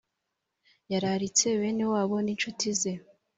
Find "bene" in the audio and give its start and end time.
1.61-1.83